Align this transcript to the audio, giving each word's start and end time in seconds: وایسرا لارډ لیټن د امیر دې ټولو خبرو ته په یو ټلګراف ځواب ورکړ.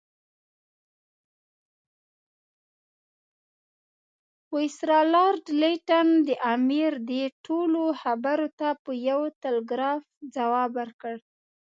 وایسرا 4.53 4.99
لارډ 5.13 5.43
لیټن 5.61 6.07
د 6.27 6.29
امیر 6.53 6.93
دې 7.09 7.23
ټولو 7.45 7.81
خبرو 8.01 8.47
ته 8.59 8.67
په 8.83 8.91
یو 9.09 9.19
ټلګراف 9.41 10.01
ځواب 10.35 10.71
ورکړ. 10.79 11.15